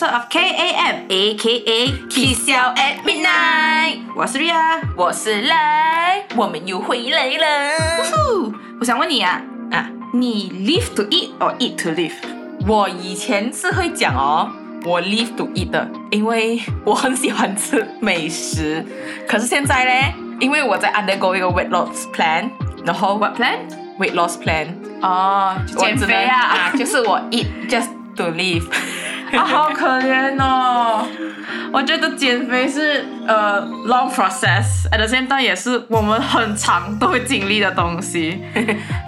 [0.00, 4.80] episode of KAM aka K 笑 at midnight，我是 Ria。
[4.96, 8.02] 我是来，我们又回来了。
[8.10, 12.14] 呼我想问你啊，啊，你 live to eat or eat to live？
[12.66, 14.50] 我以前是会讲哦，
[14.86, 18.82] 我 live to eat 的，因为我很喜欢吃美食。
[19.28, 22.48] 可是现在呢，因为我在 undergo 一个 weight loss plan，
[22.86, 24.68] 然后 What plan？weight loss plan，
[25.02, 28.64] 哦，减肥啊，就是我 eat just to live。
[29.32, 31.06] 啊，好可怜哦。
[31.72, 38.42] 我觉得减肥是呃 long process，at the same time 也是我们很长都会经历的东西。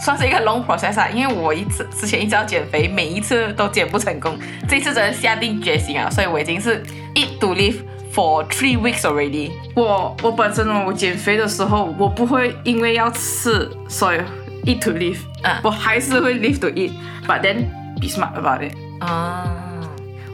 [0.01, 6.81] 算是一个 long process 啊，因为我一次之前一直要减肥，每一次都减不成功，这次真的下定决心啊，所以我已经是
[7.15, 7.77] eat to live
[8.15, 9.51] for three weeks already。
[9.75, 14.19] 我我本身呢，我减肥的时候，我不会因为要吃，所以
[14.67, 17.65] eat to live，、嗯我还是会 live to eat，but then
[18.01, 18.73] be smart about it。
[19.01, 19.45] 啊，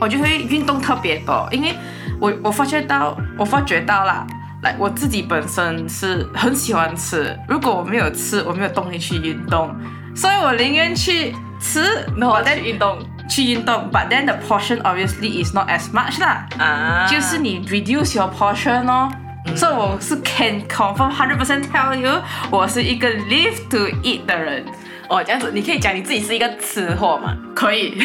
[0.01, 1.75] 我就会运动特别多，因为
[2.21, 4.27] 我我发觉到，我发觉到啦，
[4.63, 9.75] 来我自己本身是很喜欢吃，如果我没有吃，我没有动力去运动，
[10.15, 11.83] 所以我宁愿去吃，
[12.17, 16.47] 然后 then 去运动去运动，but then the portion obviously is not as much 啦。
[16.59, 19.11] 啊，就是你 reduce your portion 哦。
[19.57, 24.63] 所以我是 can confirm hundred percent tell you，我是一个 live to eat 的人，
[25.09, 27.37] 哦这样子，你可以讲你自己是一个吃货嘛？
[27.55, 28.01] 可以。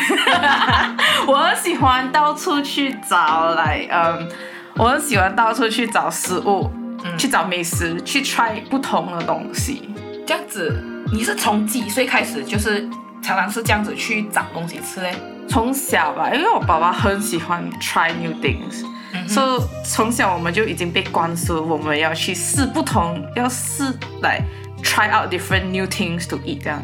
[1.28, 4.28] 我很喜欢到处去找来，嗯，
[4.76, 6.72] 我很喜欢到处去找食物，
[7.18, 9.90] 去找美食，去 try 不同的东西。
[10.26, 12.88] 这样子，你是从几岁开始就是
[13.22, 15.14] 常常是这样子去找东西吃嘞？
[15.50, 18.86] 从小吧，因为我爸爸很喜欢 try new things，、
[19.28, 23.84] 所以从小我们就已经被灌输我们要去试不同，要试
[24.22, 24.42] 来
[24.84, 26.84] try out different new things to eat 这样。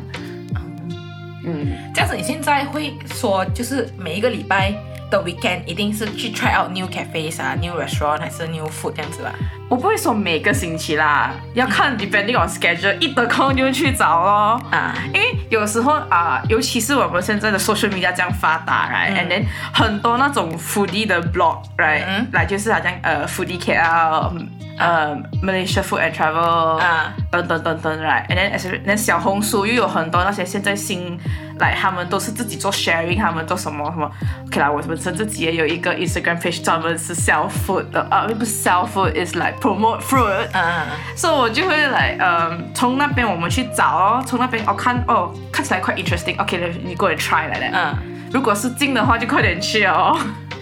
[1.45, 4.73] 嗯，这样子，你现在会说就是每一个礼拜
[5.09, 9.33] 的 weekend 一定是去 try out new cafes 啊、new restaurant 还是 new food 这样子吧？
[9.69, 14.61] 我不会说每个星期啦，要看 depending on schedule，一得空就去找咯。
[14.69, 19.43] 啊，因为有时候啊、尤其是我们现在的 social media 这样发达，right，and、then
[19.73, 24.33] 很多那种 foodie 的 blog，right，、嗯来就是好像呃 foodie KL，
[24.79, 31.19] 呃 Malaysia food and travel，啊等等等等，right，and then as then 小红书又有很多那些现在新
[31.59, 34.09] 来，他们都是自己做 sharing，他们做什么什么
[34.47, 47.49] ，OK 啦，我本身自己也有一个 Instagram page 专门是 sell food 的，啊，不是 sell food，is like promote fruit，嗯，所以我就会来，嗯，从那边我们去找哦，从那边我、看哦，看起来 quite interesting，OK，、你过来 try
[47.49, 47.71] 来嘞。
[47.73, 47.95] 嗯，
[48.31, 50.17] 如果是近的话，就快点去哦。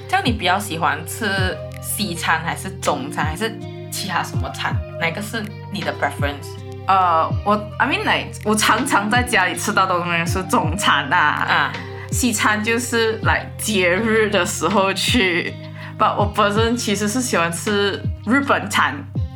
[0.10, 3.50] 这样你比较喜欢吃西餐还是中餐还是
[3.98, 4.76] 其他什么餐？
[5.02, 6.50] 哪个是你的 preference？
[6.86, 11.74] 呃，我 I mean like 我常常在家里吃到的东西是中餐啊，啊，
[12.12, 15.52] 西餐就是来节日的时候去。
[15.98, 18.94] 不，我本身其实是喜欢吃日本餐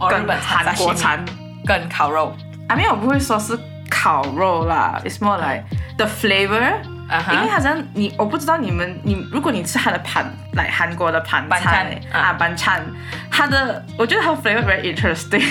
[0.07, 1.25] 跟韩国餐。
[1.65, 2.35] 跟烤肉。
[2.69, 3.57] I mean 我不会说是
[3.89, 5.63] 烤肉啦，it's more like
[5.97, 6.73] the flavor。
[7.33, 12.85] 因为好像你，我不知道你们，你如果你吃它的盘，来韩国的盘板菜餐啊，板餐，
[13.29, 15.43] 它的我觉得它的 flavor very interesting。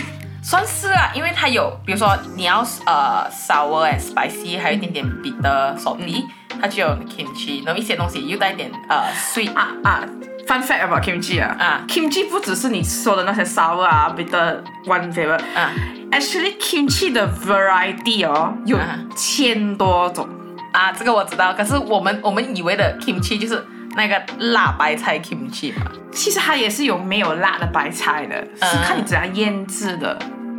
[0.42, 6.24] 算是啊，因为它有，比如说你要呃 sour and spicy，还有一点点 bitter salty，、
[6.58, 10.02] 它就有 kimchi，然后一些东西又带一点呃 sweet 啊啊
[10.48, 15.70] ，fun fact about kimchi 啊，啊 kimchi 不只是你说的那些 sour 啊，bitter one flavor，啊
[16.10, 20.26] actually kimchi 的 variety 哦有啊千多种。
[20.72, 21.52] 啊，这个我知道。
[21.54, 23.64] 可是我们我们以为的 kimchi 就是
[23.96, 30.16] 那个辣白菜 kimchi 嘛，其实它也是有没有辣的白菜的，是看你怎样腌制的。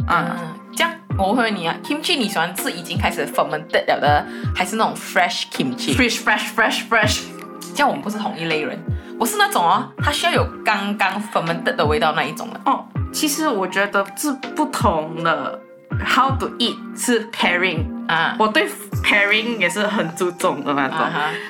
[0.08, 0.38] 嗯，嗯，
[0.76, 7.22] 这样我会问你啊，kimchi 你喜欢吃已经开始 fermented 了的，还是那种 fresh kimchi？fresh fresh fresh fresh。
[7.74, 8.78] 这样我们不是同一类人。
[9.18, 12.60] 我是那种哦，它需要有刚刚 fermented 的味道那一种的。
[12.66, 12.84] 哦，
[13.14, 15.60] 其实我觉得是不同的。
[16.06, 18.68] How to eat 是 pairing，啊我对
[19.04, 20.98] pairing 也是很注重的那种。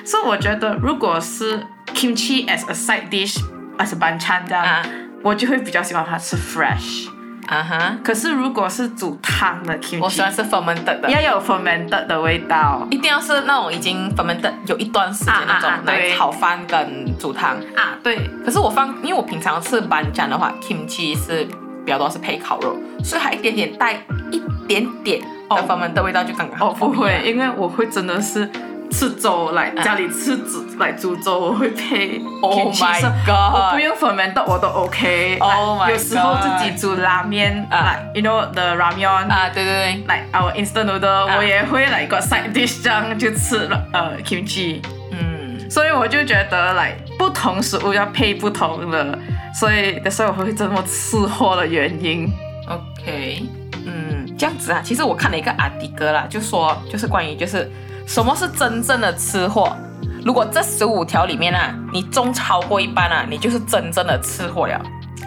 [0.04, 1.58] 所以我觉得如果是
[1.94, 3.38] kimchi as a side dish
[3.78, 4.82] as a 班餐这样，啊
[5.22, 7.08] 我就会比较喜欢它吃 fresh。
[7.48, 11.10] 啊哈，可是如果是煮汤的 kimchi，我喜欢吃 fermented 的。
[11.10, 12.86] 要有 fermented 的味道。
[12.88, 17.56] 一定要是那种已经 fermented 有一段时间那种来炒饭跟煮汤。
[17.74, 21.46] 啊，对，可是我放，因为我平常吃 b a n 的话，kimchi 是
[21.84, 23.94] 比较多是配烤肉，所以它一点点带
[24.30, 26.70] 一点点的哦 fermented 味道就刚刚好。
[26.70, 28.48] 哦，不会，因为我会真的是
[28.90, 35.38] 吃粥来家里吃煮来煮粥，我会配 Oh my god 我不用 ferment 我都 OK。
[35.40, 39.28] Oh my 有时候自己煮拉面啊，like you know the ramyeon。
[39.28, 41.36] 啊，对对对，like our instant noodle，、啊。
[41.36, 49.18] 我也会来个 side dish 这样就吃了呃 kimchi，嗯，所以我就觉得来不同食物要配不同的，
[49.54, 52.30] 所以的时候我会这么吃货的原因。
[52.68, 53.44] OK，
[53.86, 57.70] 嗯，这样子啊，其实我看了一个阿迪哥啦，就说就是关于就是
[58.06, 59.76] 什么是真正的吃货。
[60.24, 64.80] 如果这十五条里面啊，你中超过一半啊，你就是真正的吃货了。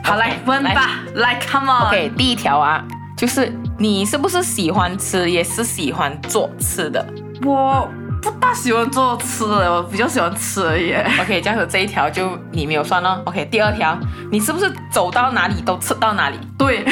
[0.03, 1.87] 好来问吧，来，come on。
[1.87, 2.83] OK，第一条啊，
[3.17, 7.05] 就是你是不是喜欢吃，也是喜欢做吃的
[7.43, 7.89] 我
[8.31, 10.93] 不大喜欢做吃的，我比较喜欢吃而已。
[11.21, 13.21] ？OK，这样子这一条就你没有算哦。
[13.25, 13.97] OK，第二条，
[14.31, 16.37] 你是不是走到哪里都吃到哪里？
[16.57, 16.83] 对，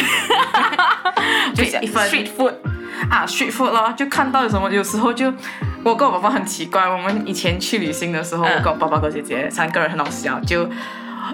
[1.56, 2.54] 就 一分 street food。
[3.10, 5.34] 啊，street food 咯，就看到有什么，有时候就
[5.84, 10.70] 我跟我爸爸很奇怪，我们以前去旅行的时候，嗯我跟我爸爸跟我姐姐三个人很好笑，就。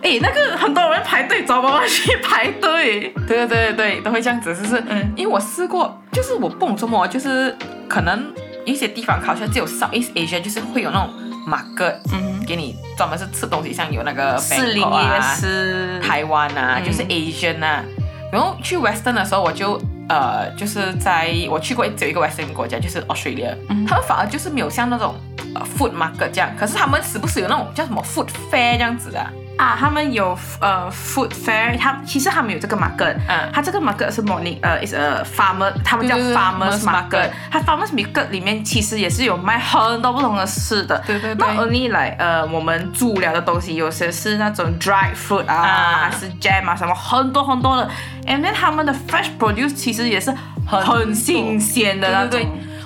[0.03, 7.53] 诶，那个很多人排队找爸爸去排队，对对对对对，都会这样子，就是，嗯因为我试过，就是我不懂什么，就是
[7.87, 8.31] 可能
[8.69, 11.09] 一些地方好像只有 Southeast Asia，就是会有那种
[11.47, 16.85] market，嗯，给你专门是吃东西，像有那个士林 Bangkok 夜啊、市，台湾啊，嗯。
[16.85, 17.83] 就是 Asian 啊。
[18.31, 23.85] 然后去 Western 的时候，我就呃，就是在我去过只有一个 Western 国家，就是 Australia，、嗯。
[23.85, 25.15] 他们反而就是没有像那种
[25.55, 29.25] 呃 food market 这样，可是他们时不时有那种叫什么 food fair 这样子的
[29.59, 29.69] 啊。
[29.69, 38.29] 啊，他们有呃 food fair，他其实他们有这个 market，嗯他这个 market 是 morning 呃 is a farmer，他们叫 farmers market，market 它 farmers market
[38.29, 47.89] 里面其实也是有卖很多不同的吃的，对对对 not only 来呃我们煮了的东西，有些是那种 dry fruit 啊，是 jam 啊什么很多很多的
[48.25, 50.33] ，and then 他们的 fresh produce 其实也是
[50.65, 52.39] 很很新鲜的那种。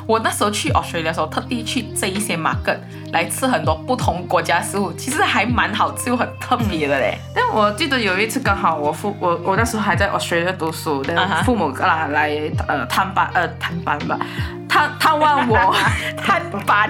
[0.05, 2.77] 我那时候去 Australia 的时候，特地去这一些 market
[3.11, 7.17] 来吃很多不同国家食物，其实还蛮好吃又很特别的嘞。
[7.33, 14.17] 但我记得有一次刚好我父我我那时候还在 Australia 读书，但父母来来呃探班呃探班吧，
[14.67, 15.75] 探探望我
[16.17, 16.89] 探班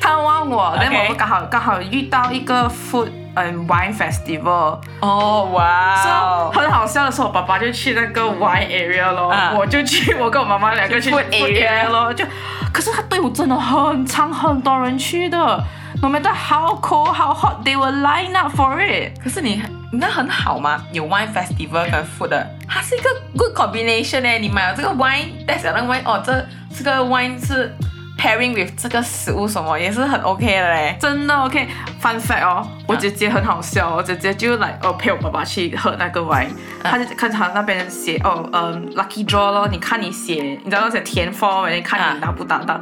[0.00, 12.24] 探望我，但我们刚好刚好遇到一个 food 嗯 wine festival，哦，哇 so, 哦，很好笑的是我爸爸就去那个 wine area 咯，啊我就去我跟我妈妈两个去去 food area 咯，就
[12.72, 15.64] 可是他队伍真的很长，很多人去的。
[16.02, 19.12] No matter how cold, how hot, they will line up for it.
[19.22, 20.84] 可是你你那很好吗？
[20.92, 23.08] 有 wine festival 跟 food 的，它是一个
[23.38, 24.28] good combination 呢。
[24.38, 26.46] 你买了这个 wine，带着那个 wine，哦，这
[26.76, 27.74] 这个 wine 是
[28.24, 30.96] pairing with 这个食物什么，也是很 OK 的嘞。
[30.98, 31.68] 真的 OK。
[32.02, 36.48] Fun fact 哦，我姐姐很好笑哦，我姐姐就来哦陪我爸爸去喝那个 wine，
[36.82, 42.74] 她就看他那边写哦，嗯，lucky draw 咯，你看你写，你知道那些填 form，你看你拿不拿到，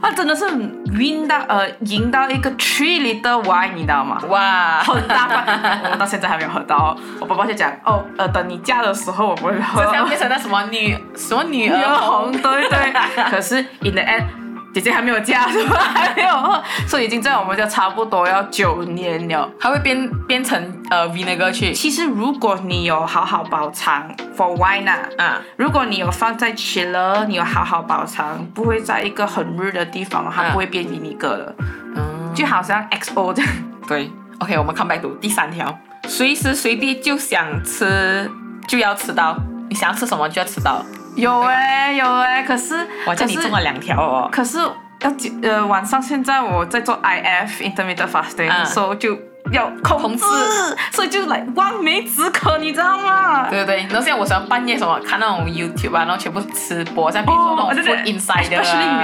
[0.00, 4.18] 啊，真的是 win 到呃赢到一个 three liter wine，你知道吗？
[4.28, 6.96] 哇，很大罐，我到现在还没有喝到。
[7.20, 9.84] 我爸爸就讲哦，呃，等你嫁的时候我们会喝。
[9.84, 12.92] 这像变成那什么女什么女女儿红，对对。
[13.30, 14.24] 可是 in the end，
[14.72, 15.76] 姐姐还没有嫁，是吧？
[15.78, 19.50] 还没有喝，所以已经在我们家差不多要九年了。
[19.58, 25.42] 它会变变成呃 vinegar 去其实如果你有好好保藏 for wine 啊，啊。
[25.56, 31.54] 如果你有放在 chiller，你有好好保藏，不会在一个很热的地方，它嗯不会变 vinegar 的，
[31.96, 33.52] 嗯，就好像 XO 这样。
[33.88, 35.76] 对，OK，我们 come back to 第三条，
[36.06, 38.30] 随时随地就想吃
[38.68, 39.36] 就要吃到，
[39.68, 40.84] 你想要吃什么就要吃到。
[41.16, 44.28] 有哎、有哎、可是我叫你中了两条哦。
[44.32, 44.58] 可是
[45.00, 49.18] 要记呃晚上现在我在做 IF intermittent fasting，、嗯所以就
[49.52, 53.48] 要控控制制，所以就来望梅止渴，你知道吗？
[53.48, 57.94] 对对对，然后现在我喜欢半夜什么看那种 YouTube 啊，然后全部吃播，像比如说那种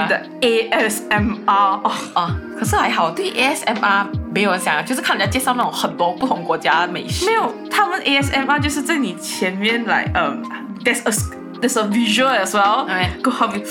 [0.03, 0.07] 啊。
[0.07, 1.91] 的 ASMR 哦。
[2.13, 7.25] 哦，可是还好，对 ASMR 没有想，就是看人家介绍那种很多不同国家的美食。
[7.25, 10.41] 没有，他们 ASMR 就是在你前面来，嗯、
[10.85, 13.61] t h e r e s a there's a visual as well，哎过后面，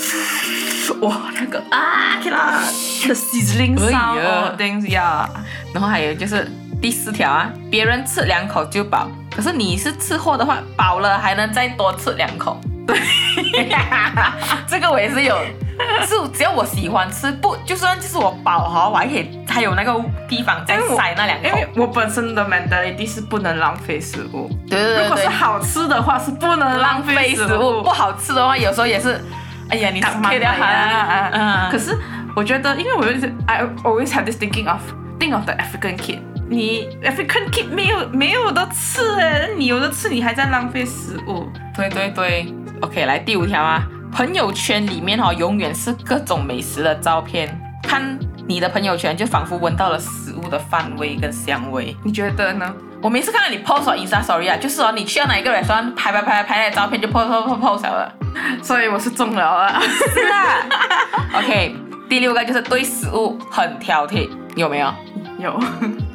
[1.01, 2.61] 哇，那个啊，天啦
[3.05, 5.29] ，the sizzling 哎 sound things，呀，
[5.73, 6.49] 然后还有就是
[6.81, 12.59] 第四条啊，别人吃两口就饱，可是你是吃货的话，饱了还能再多吃两口。
[12.85, 12.97] 对，
[14.67, 15.37] 这个我也是有，
[16.07, 19.93] 是只要我喜欢吃，不就算就是我饱哈，我还可以还有那个
[20.27, 21.47] 地方再塞那两口。
[21.47, 27.89] 因为我本身的 mentality 是不能浪费食物，对对对对，如果是好吃的话是不能浪浪费费食食物，不。
[27.97, 29.19] 好吃的话，有时候也是，
[29.69, 31.29] 哎呀，你当妈切掉它啊！
[31.33, 31.97] 嗯，可是
[32.35, 34.79] 我觉得，因为我有一直 I always have this thinking of
[35.19, 36.19] think of the African kid。
[36.47, 41.49] 你 African kid 没有没有的吃哎，你有的吃，你还在浪费食物。
[41.75, 47.47] 对对对，OK，来第五条啊，朋友圈里面哈、哦，永远是各种美食的照片，
[47.83, 51.95] 看你的朋友圈就仿佛闻到了食物的饭味跟香味。
[52.03, 52.73] 你觉得呢？
[53.01, 58.11] 我每次看到你 post 哦 Insta Story 啊，就是说，你去到哪一个 restaurant 拍拍拍拍那照片就 post post post 了。
[58.63, 59.79] 所以我是中了啊。
[59.79, 60.65] 是啊。
[61.35, 61.75] OK，
[62.09, 64.91] 第六个就是对食物很挑剔，有没有？
[65.39, 65.59] 有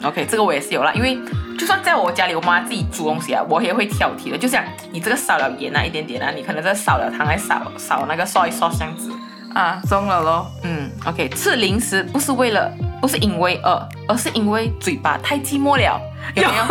[0.02, 1.16] ，OK，这个我也是有啦，因为
[1.62, 9.12] 就算在我家里，我妈自己煮东西啊，我也会挑剔的，就像你这个少了盐啊，一点点啊，你可能这少了糖，还少少那个 soy sauce 这样子。
[9.54, 10.50] 啊，中了咯。
[10.64, 12.68] 嗯，OK，吃零食不是为了，
[13.00, 16.00] 不是因为饿，而是因为嘴巴太寂寞了，
[16.34, 16.64] 有没有？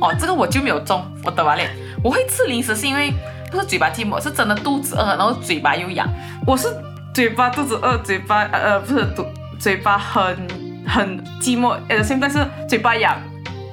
[0.00, 1.64] 哦， 这个我就没有中，我懂完了。
[2.04, 3.12] 我会吃零食是因为
[3.50, 6.08] 不是嘴巴寂寞，是真的肚子饿，然后嘴巴又痒。
[6.46, 6.72] 我是
[7.12, 9.26] 嘴巴肚子饿，嘴巴呃呃不是肚
[9.58, 10.46] 嘴巴很
[10.92, 13.16] 很寂寞，呃现在是嘴巴痒，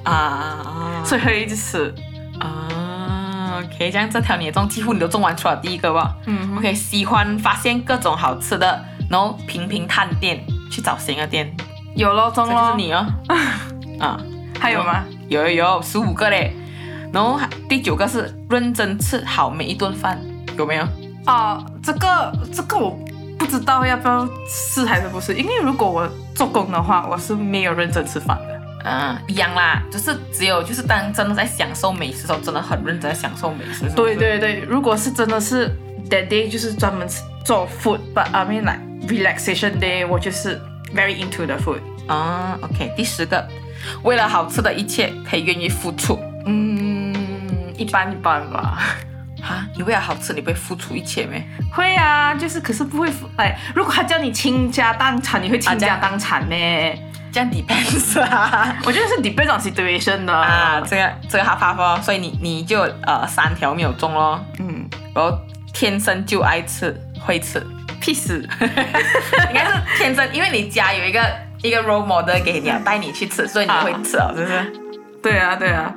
[0.04, 1.94] 啊所以会一直吃。
[2.38, 6.16] 啊，OK，这样这条你也中，几乎你都中完出了第一个吧。
[6.24, 11.54] 嗯 OK，喜欢发现各种好吃的，然后频频探店，去找新的店，
[11.94, 12.74] 有咯，中这就是咯。
[12.78, 13.06] 你哦。
[14.00, 14.18] 啊，
[14.58, 15.04] 还有吗？
[15.28, 16.56] 有有有，十五个嘞。
[17.12, 20.18] 然后还第九个是认真吃好每一顿饭，
[20.56, 20.88] 有没有？
[21.26, 22.98] 啊，这个这个我
[23.40, 28.60] 不知道要不要试还是不是，因为如果我做工的话，我是没有认真吃饭的。
[28.84, 33.84] 嗯，一样啦，就是只有就是当真的在享受美食的时候，真的很认真在享受美食。
[33.84, 34.14] 是是对。
[34.14, 35.74] 对对，如果是真的是
[36.10, 40.60] that day 就是专门吃做 food，but I mean like relaxation day，我就是
[40.94, 41.80] very into the food。
[42.06, 43.48] 啊，OK，第十个，
[44.02, 46.18] 为了好吃的一切可以愿意付出。
[46.44, 47.14] 嗯，
[47.78, 48.78] 一般一般吧。
[49.40, 51.46] 哈，你为了好吃，你不会付出一切没？
[51.72, 56.56] 会啊，就是可是不会付哎，如果他叫你倾家荡产，你会倾家荡产呢？
[57.32, 58.76] 这样 depends 啊。
[58.84, 60.32] 我觉得是 depends on situation 的。
[60.34, 65.38] 啊，这个这个哈发发，所以你你就呃三条没有中咯，嗯，然后
[65.72, 67.64] 天生就爱吃，会吃，
[68.00, 68.40] 屁事。
[68.60, 71.20] 应该是天生，因为你家有一个
[71.62, 74.72] 一个 role model 给你啊，带你去吃，所以你会吃啊，是不是？
[75.22, 75.94] 对啊，对啊，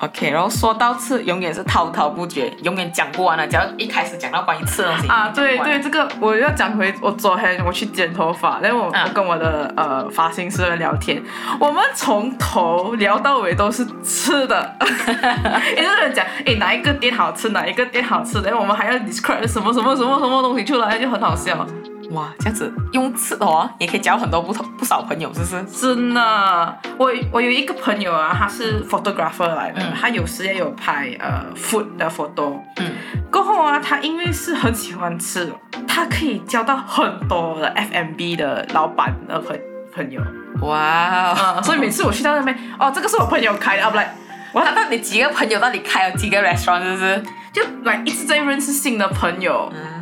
[0.00, 11.22] ？OK，然后说到吃，永远是滔滔不绝，永远讲不完的，只要一开始讲到关于吃的东西啊，对对，这个我要讲回我昨天我去剪头发，然后我、啊我跟我的呃发型师聊天，
[11.58, 14.76] 我们从头聊到尾都是吃的，
[15.76, 21.66] 也就是人讲，诶哪一个店好吃，哪一个店好吃，然后我们还要 describe 什么什么什么什么东西出来，就很好笑。
[22.10, 25.64] 哇，这样子用吃的哦，也可以交很多不同不少朋友，是不是？
[25.80, 29.92] 真的，我我有一个朋友啊，他是 photographer 来的，嗯。
[30.00, 32.60] 他有时也有拍呃 food 的 photo。
[32.76, 32.92] 嗯，
[33.30, 35.52] 过后啊，他因为是很喜欢吃，
[35.86, 39.58] 他可以交到很多的 F&B 的老板的朋
[39.94, 40.20] 朋友。
[40.62, 44.14] 哇所以每次我去到那边，哦，这个是我朋友开的，啊不来，
[44.52, 47.22] 我他到底几个朋友到底开了几个 restaurant，是不是？
[47.52, 49.99] 就来一直在认识新的朋友，嗯，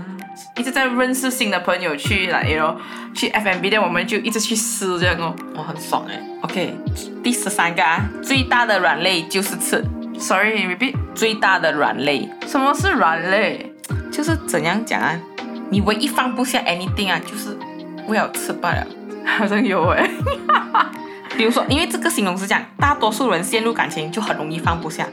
[0.57, 2.81] 一直在认识新的朋友去来，然后
[3.15, 5.35] 去 FMB 店，我们就一直去吃这样哦。
[5.55, 6.21] 我很爽哎。
[6.43, 6.75] OK，
[7.23, 9.85] 第十三个啊，最大的软肋就是吃
[10.19, 13.73] ，Sorry，repeat，最大的软肋什么是软肋？
[14.11, 15.19] 就是怎样讲啊？
[15.71, 17.57] 你唯一放不下 anything 啊，就是
[18.07, 18.87] 为了吃罢了。
[19.39, 20.09] 好像有哎、
[21.37, 25.07] 比如说，因为这个形容词讲，大多数人陷入感情就很容易放不下，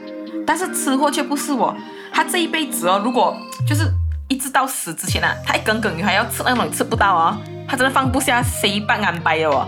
[0.46, 1.76] 但是吃货却不是我。
[2.12, 3.36] 他这一辈子哦，如果
[3.68, 3.84] 就是
[4.28, 7.36] 一直到死之前啊，他一耿耿于怀要吃那种你吃不到哦，
[7.68, 9.66] 他真的放不下，谁半安排的哦。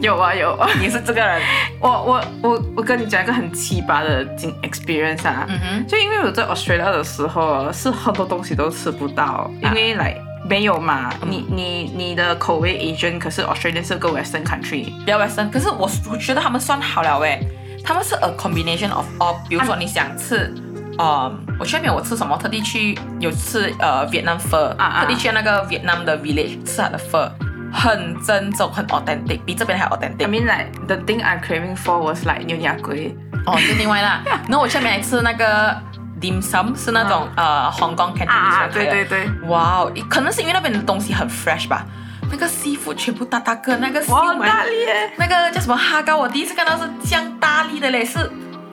[0.00, 1.42] 有啊有啊，你是这个人，
[1.78, 10.16] 我我我我跟你讲一个很奇葩的经 experience 啊，嗯哼，就因为我在 Australia 的时候是很多东西都吃不到，因为来
[10.48, 17.38] 没有嘛，你你你的口味 Asian，可是 Australia 是个 Western country，比较 western，可是我我觉得他们算好了诶，
[17.84, 20.50] 他们是 a combination of all，比如说你想吃。
[21.00, 22.36] 呃，我去那边我吃什么？
[22.36, 27.32] 特地去有吃呃越南粉，啊啊特地去那个越南的 village 吃它的粉，
[27.72, 30.28] 很正宗，很 authentic，比这边还 authentic I。
[30.28, 33.16] mean like the thing I'm craving for was like 牛牙龟，
[33.46, 34.20] 哦，是另外啦。
[34.46, 35.74] 然后我去那边还吃那个
[36.20, 41.86] dim sum，是那种、呃 Hong Kong Cantonese 的对对对，哇哦，可能是因为那边的东西很 fresh 吧，
[42.30, 44.72] 那个 seafood 全部大大个，那个哇，西门很大力
[45.16, 48.18] 那个叫什么哈高，我第一次看到是这样大力的嘞，是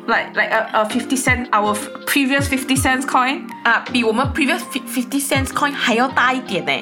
[0.07, 1.75] ，like like a a fifty cent our
[2.07, 6.73] previous fifty cents coin，啊，比我们 previous fifty cents coin 还要大一点呢。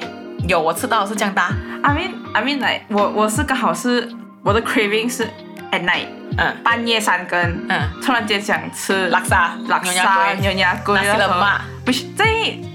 [0.47, 1.53] 有，我吃到的是这样大，
[1.83, 4.11] I mean I mean like 我我是刚好是
[4.43, 5.29] 我的 craving 是
[5.76, 6.06] at night
[6.38, 6.56] 嗯。
[6.64, 12.24] 半夜三更，嗯，突然间想吃拉萨拉牛沙牛牙龟，那西冷嘛，不是在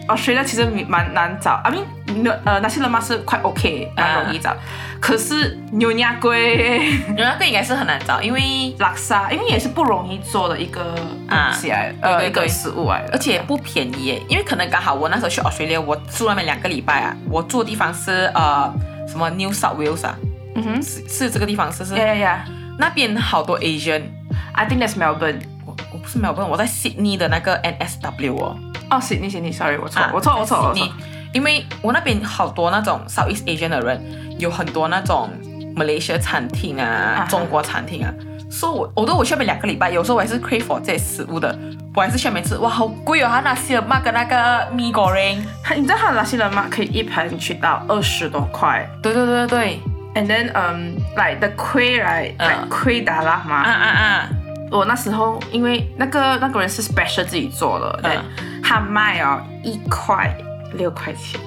[0.08, 1.84] Australia 其实蛮难找，I mean
[2.22, 4.55] 牛呃那些人嘛是快 OK 蛮容易找，
[5.00, 6.79] 可是牛牙龟、
[7.15, 10.96] 牛牙龟应该是很难找，因为拉沙因为也是不容易做的一个
[11.29, 18.74] 东西来，呃一个食物来，而且不便宜耶，因为可能刚好我那时候去 Australia，我住那边两个礼拜啊，我住的地方是呃
[19.08, 20.15] 什么 New South Wales 啊，
[20.55, 20.84] 嗯哼。
[20.84, 22.38] 是是这个地方，是不是？，Yeah yeah
[22.82, 25.40] 那边好多 Asian，yeah，I think that's Melbourne。
[25.68, 28.58] 我我不是 Melbourne，，我在 Sydney 的那个 NSW 哦，
[28.90, 30.92] 哦，Sydney Sydney，sorry，我错啊我错我错我错你，
[31.32, 34.02] 因为我那边好多那种 Southeast Asian 的人，
[34.40, 35.30] 有很多那种
[35.76, 38.12] Malaysia 餐厅啊哈，中国餐厅啊。
[38.50, 41.56] 所以我，我都我去那边两个礼拜，有时候我还是 crave for 这些食物的，
[41.96, 42.58] 我还是去那边吃。
[42.58, 43.30] 哇，好贵哦！
[43.32, 46.66] 它那些嘛跟那个米 goreng，它 你知道它的拉西人吗？
[46.70, 48.86] 可以一盘去到二十多块。
[49.04, 49.80] 对对对对对，
[50.13, 52.36] And then, um, like the kuih, right?
[52.38, 53.56] 嗯 Like kuih 达拉啊嘛。
[53.63, 54.30] 啊啊，
[54.70, 60.34] 我那时候因为那个那个人是 special 自己做的，对、嗯他卖哦一块
[60.74, 61.39] 六块钱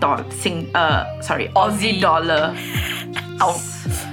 [0.00, 2.50] ，dollar 新呃，sorry Aussie dollar。
[3.40, 3.54] 哦，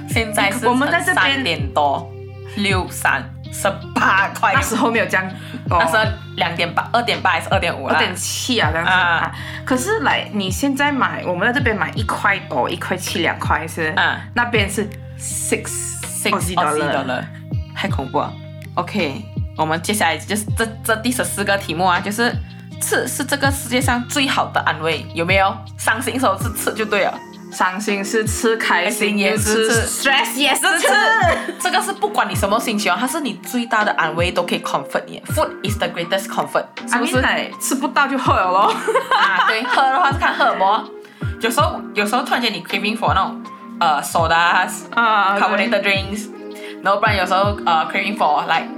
[0.08, 2.10] 现在是我们在这边三点多，
[2.56, 3.22] 六三
[3.62, 5.26] 十八块，那时候没有这样，
[5.70, 6.04] 哦那时候
[6.36, 7.94] 两点八，二点八还是二点五啦？
[7.94, 9.34] 二点七啊，这样子啊啊。
[9.64, 15.64] 可是来你现在买，我们在这边买一块多，一块七两块是，啊那边是 six
[16.04, 17.04] six Aussie Aussie dollar。
[17.04, 17.24] dollar，
[17.74, 18.32] 太恐怖了。
[18.74, 19.24] OK，
[19.56, 22.30] 我们接下来就是这这第十四个题目啊，就是
[22.80, 25.56] 吃是这个世界上最好的安慰，有没有？
[25.78, 27.18] 伤心时候是吃就对了，
[27.56, 30.88] 伤心是吃，开心也是吃，stress 也是吃。
[31.58, 35.22] 这个是不管你什么心情哦，它是你最大的安慰，都可以 comfort 你。
[35.34, 37.22] Food is the greatest comfort，是不是？
[37.58, 38.74] 吃不到就喝了咯。
[39.18, 40.84] 啊，对，喝的话是看喝什么。
[41.40, 43.42] 有时候有时候突然间你 craving for 那种
[43.80, 46.28] 呃 sodas、啊 carbonated drinks，
[46.82, 48.68] 然后不然有时候呃 craving for like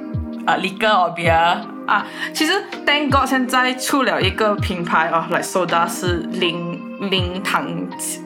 [0.47, 1.56] 呃 liquor or beer。
[1.88, 2.52] 啊，其实
[2.85, 7.67] Thank God 现在出了一个品牌哦，来 soda 是零零糖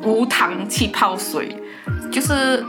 [0.03, 1.57] 无糖气泡水，
[2.11, 2.65] 就是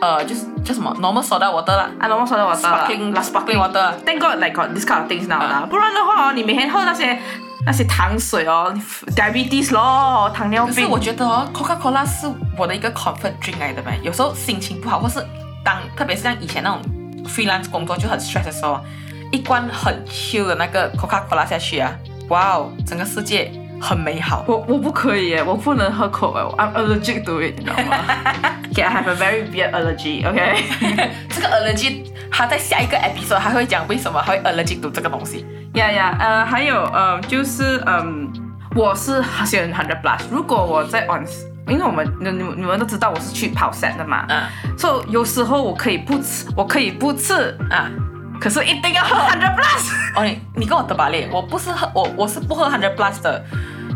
[0.00, 2.86] 呃就是叫什么 normal soda water 啦啊，normal soda water 啦
[3.22, 3.92] ，sparkling water。
[4.04, 7.18] Thank God like got this kind of things now 啦，不然的话哦，你每天喝那些
[7.64, 8.72] 那些糖水哦
[9.16, 10.74] ，diabetes 咯，糖尿病。
[10.74, 13.98] 可是我觉得哦，Coca Cola 是我的一个 comfort drink 来的呗。
[14.02, 15.24] 有时候心情不好，或是
[15.64, 16.80] 当特别是像以前那种
[17.26, 18.78] freelance 工作就很 stress 的时候，
[19.32, 21.92] 一罐很 chill 的那个 Coca Cola 下去啊，
[22.28, 24.44] 哇哦，整个世界很美好。
[24.46, 27.96] 我我不可以耶，我不能喝口味，I'm allergic to it，你知道吗？
[28.76, 30.28] Okay, I have a very bad allergy.
[30.28, 30.64] OK，
[31.30, 35.46] 这个 allergy，他在下一个 episode 还会讲为什么他会 allergic to 这个东西。
[35.74, 38.30] 呀呀，呃，还有呃，就是嗯，
[38.74, 40.20] 我是喜欢 hundred plus。
[40.30, 41.24] 如果我在 on，
[41.68, 44.42] 因为我们你你们你们都知道我是去跑 set 的嘛，嗯
[44.76, 47.88] 所以有时候我可以不吃，我可以不吃，啊，
[48.40, 49.92] 可是一定要喝 hundred plus。
[50.16, 53.44] 哦你你跟我得把脸，我不是喝我我是不喝 hundred plus 的，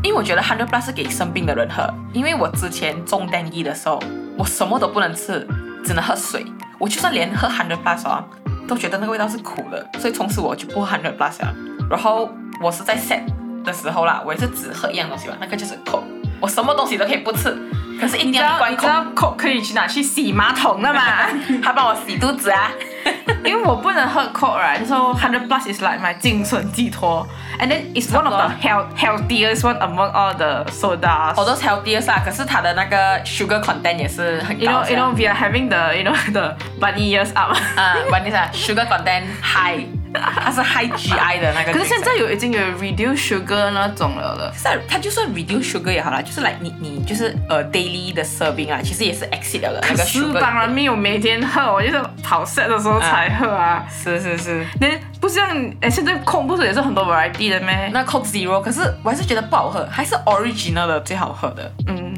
[0.02, 1.88] 因为我觉得 hundred plus 是给生病的人喝。
[2.12, 4.02] 因为我之前中 dengue 的时候，
[4.36, 5.46] 我什么都不能吃，
[5.84, 6.44] 只能喝水。
[6.78, 8.24] 我就算连喝 hundred plus 啊，
[8.66, 11.54] 都觉得那个味道是苦的，所以从此我就不喝 hundred plus 了。
[11.90, 12.30] 然后
[12.62, 13.22] 我是在 set
[13.64, 16.02] 的时候啦，我也是只喝一样东西吧，那个就是 coke。
[16.40, 17.54] 我什么东西都可以不吃，
[18.00, 21.26] 可是一定要关口你知道口可以去拿去洗马桶的嘛？
[21.62, 22.70] 他帮我洗肚子啊。
[23.43, 27.27] 因为我不能喝 Coke right，so hundred plus is like my 精神寄托，
[27.59, 31.33] and then it's one of the health healthiest one among all the sodas.
[31.37, 35.95] 我都 healthy 啊，可是它的那个 sugar content 也是很 You 高 know, you know, we are having the,
[35.95, 37.55] you know, the bunny ears up.
[37.75, 38.37] 啊，问题是
[38.73, 39.85] sugar content high，
[40.42, 41.72] 它是 high GI 的那个。
[41.72, 44.52] 可是现在有已经有 reduce sugar 那种了
[44.88, 50.40] 它就算 reduce sugar 也好啦，就是来你你就是呃 daily 的 serving 啊，其实也是 exceed 了的那个是 sugar。
[50.40, 53.86] 当然没有每天喝，我就是跑 set 的时候才喝啊。
[53.90, 54.88] 是是是，那、
[55.20, 55.46] 不像
[55.80, 57.90] 哎，现在空不是也是很多 variety 的咩？
[57.92, 61.72] 那 Coke Zero，可是我还是觉得不好喝，还是 original 的最好喝的。
[61.86, 62.12] 嗯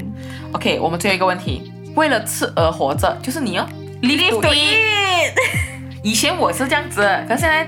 [0.52, 3.66] OK，我们最后一个问题，为了吃而活着，就是你哦
[4.02, 5.32] ，live to eat。
[6.02, 7.66] 以前我是这样子的，可是现在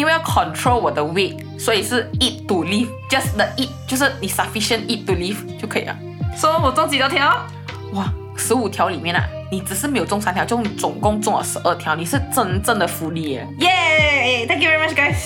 [0.00, 5.94] 因为要 control 我的 weight，所以是 eat to live，just the eat，就是你 sufficient eat to live 就可以了。
[6.34, 7.46] 说我中几多条？
[7.92, 13.46] 哇，十五条里面啊，你只是没有中三条，就你总共中了十二条，你是真正的福利耶。
[13.58, 15.16] 耶、Thank you very much, guys.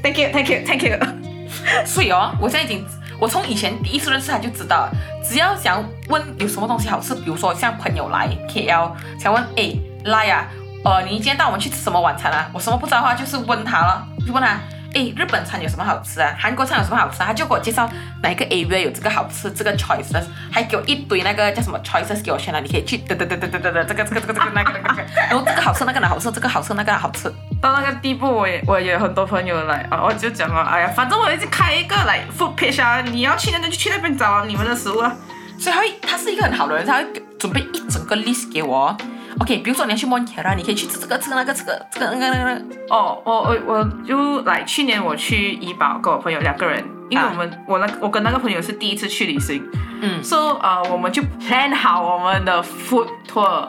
[0.00, 0.96] Thank you, thank you, thank you.
[1.84, 2.86] 所以哦，我现在已经，
[3.18, 4.92] 我从以前第一次认识他就知道了，
[5.28, 9.74] 只要想问有什么东西好吃，比如说像朋友来 KL，想问哎
[10.04, 10.48] 来呀、
[10.82, 12.50] 呃，你今天带我们去吃什么晚餐啊？
[12.54, 14.58] 我什么不知道的话，就是问他了，就问他。
[14.92, 16.34] 哎，日本餐有什么好吃啊？
[16.36, 17.26] 韩国餐有什么好吃、啊？
[17.26, 17.88] 他就给我介绍
[18.24, 27.32] 哪一个 area 有这个好吃，这个 choices，还给我一堆那个叫什么 choices 给我选了，你可以去 得得得得得得得，这个这个这个这个那个那个那个，然后这个好吃，那个好吃，这个好吃，那个好吃。
[27.62, 35.14] 到那个地步，我也我也有很多朋友来啊，我就讲了，哎呀，反正我已经开一个来 food page 啊，你要去那边就去那边找你们的食物啊。
[35.56, 37.06] 所以他会，他是一个很好的人，他会
[37.38, 38.96] 准备一整个 list 给我。
[39.40, 42.62] OK，比如说你要去 Montreal，你可以去吃这个、吃那个、吃个、这个、那个、那个。
[42.90, 49.66] 哦，我我我就来去年我去怡保，跟我朋友两个人，因为啊我们、我那我跟那个朋友是第一次去旅行，
[50.02, 53.68] 嗯，so 呃我们就 plan 好我们的 food tour。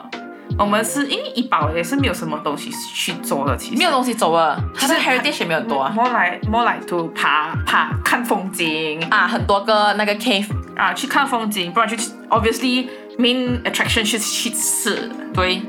[0.58, 5.90] 我们是因为怡保也是没有什么东西去做的，其实没有东西走啊，他的其实 heritage 也没有很多啊。
[5.96, 12.86] more like more like to 爬爬看风景啊，很多个那个 cave，啊，去看风景，不然就去 obviously
[13.18, 15.10] main attraction 去去吃。
[15.34, 15.62] 对，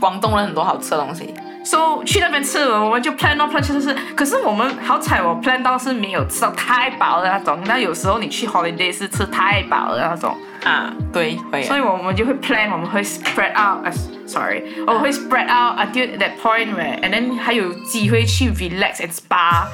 [0.00, 1.32] 广东人很多好吃的东西。
[1.64, 3.94] So 去那边吃，我们就 plan 到 plan 就是。
[4.16, 7.60] 可是我们好彩，我 plan 到是没有吃到太饱的那种。
[7.66, 13.92] 那有时候你去 holiday 是吃太饱的那种，啊，对，会所以我们就会 plan，我们会 spread out，呃
[14.26, 19.68] ，sorry，我会 spread out until that point where，and then 还有机会去 relax and spa。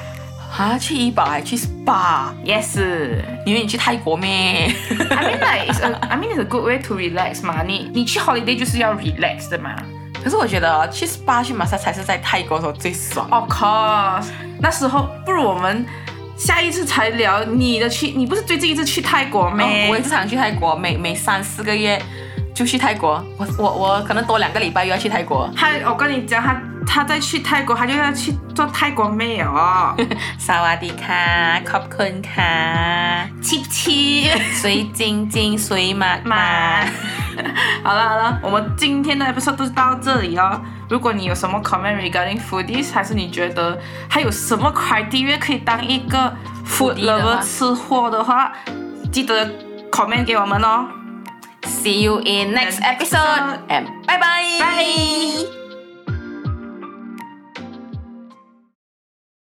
[0.57, 2.79] 啊，去医保还去 SPA，Yes，
[3.45, 4.73] 因为你去泰国咩
[5.09, 7.63] ？I mean like it's a, I mean it's a good way to relax 嘛。
[7.63, 9.73] 你你去 holiday 就是要 relax 的嘛。
[10.21, 13.29] 可是我觉得去 SPA 去马萨才是在泰国的时候最爽。
[13.29, 14.27] Of course，
[14.59, 15.85] 那时候不如我们
[16.37, 19.65] 下一次才聊你的去，你不是最近一次去泰国咩？
[19.65, 22.01] 哦我也是常去泰国，每每三四个月
[22.53, 23.23] 就去泰国。
[23.37, 25.49] 我我我可能多两个礼拜又要去泰国。
[25.55, 29.95] 他，我跟你讲，他他再去泰国，他就要去做泰国妹哦。
[30.39, 34.27] 萨瓦迪卡，考坤卡，七七，
[34.59, 36.83] 水晶晶，水马马。
[37.83, 40.59] 好了好了，我们今天的 episode 就到这里哦。
[40.89, 46.35] 如果你有什么 comment regarding foodies，还是你觉得还有什么快递员可以当一个
[46.67, 48.51] food lover 吃货的话，
[49.11, 49.45] 记得
[49.91, 50.87] comment 给我们哦。
[51.61, 55.58] See you in next episode，and bye bye bye。